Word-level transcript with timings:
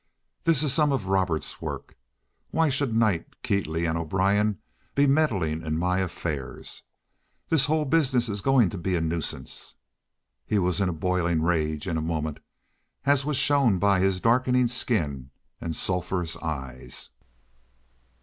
"This 0.45 0.63
is 0.63 0.73
some 0.73 0.91
of 0.91 1.05
Robert's 1.09 1.61
work. 1.61 1.95
Why 2.49 2.69
should 2.69 2.95
Knight, 2.95 3.27
Keatley 3.43 3.85
& 3.87 3.87
O'Brien 3.87 4.57
be 4.95 5.05
meddling 5.05 5.61
in 5.63 5.77
my 5.77 5.99
affairs? 5.99 6.81
This 7.49 7.67
whole 7.67 7.85
business 7.85 8.27
is 8.27 8.41
getting 8.41 8.71
to 8.71 8.79
be 8.79 8.95
a 8.95 9.01
nuisance!" 9.01 9.75
He 10.43 10.57
was 10.57 10.81
in 10.81 10.89
a 10.89 11.03
boiling 11.07 11.43
rage 11.43 11.85
in 11.87 11.97
a 11.97 12.01
moment, 12.01 12.39
as 13.05 13.25
was 13.25 13.37
shown 13.37 13.77
by 13.77 13.99
his 13.99 14.19
darkening 14.19 14.67
skin 14.67 15.29
and 15.61 15.75
sulphurous 15.75 16.35
eyes. 16.37 17.11